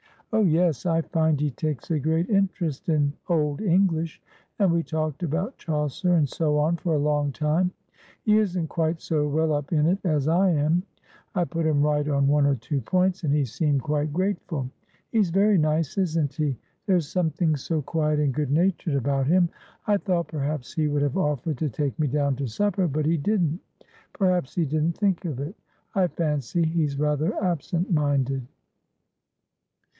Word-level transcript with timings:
"Oh, 0.33 0.41
yes. 0.43 0.85
I 0.87 1.01
find 1.01 1.39
he 1.39 1.51
takes 1.51 1.91
a 1.91 1.99
great 1.99 2.27
interest 2.29 2.89
in 2.89 3.13
Old 3.27 3.61
English, 3.61 4.19
and 4.57 4.71
we 4.71 4.81
talked 4.81 5.21
about 5.21 5.57
Chaucer 5.57 6.13
and 6.13 6.27
so 6.27 6.57
on 6.57 6.77
for 6.77 6.95
a 6.95 6.99
long 6.99 7.31
time. 7.33 7.69
He 8.23 8.37
isn't 8.37 8.67
quite 8.67 9.01
so 9.01 9.27
well 9.27 9.53
up 9.53 9.73
in 9.73 9.85
it 9.85 9.99
as 10.05 10.27
I 10.29 10.51
am; 10.51 10.83
I 11.35 11.43
put 11.43 11.67
him 11.67 11.81
right 11.83 12.07
on 12.07 12.27
one 12.29 12.47
or 12.47 12.55
two 12.55 12.79
points, 12.81 13.23
and 13.23 13.33
he 13.33 13.43
seemed 13.45 13.83
quite 13.83 14.13
grateful. 14.13 14.71
He's 15.11 15.29
very 15.29 15.57
nice, 15.57 15.97
isn't 15.97 16.33
he? 16.33 16.57
There's 16.87 17.09
something 17.09 17.55
so 17.57 17.81
quiet 17.81 18.19
and 18.19 18.33
good 18.33 18.49
natured 18.51 18.95
about 18.95 19.27
him. 19.27 19.49
I 19.85 19.97
thought 19.97 20.29
perhaps 20.29 20.73
he 20.73 20.87
would 20.87 21.01
have 21.03 21.17
offered 21.17 21.57
to 21.59 21.69
take 21.69 21.99
me 21.99 22.07
down 22.07 22.37
to 22.37 22.47
supper, 22.47 22.87
but 22.87 23.05
he 23.05 23.17
didn't. 23.17 23.59
Perhaps 24.13 24.55
he 24.55 24.65
didn't 24.65 24.97
think 24.97 25.25
of 25.25 25.39
it; 25.41 25.55
I 25.93 26.07
fancy 26.07 26.63
he's 26.65 26.97
rather 26.97 27.33
absentminded." 27.43 28.47